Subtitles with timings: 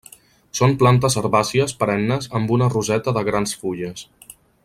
[0.59, 4.07] Són plantes herbàcies perennes amb una roseta de grans fulles.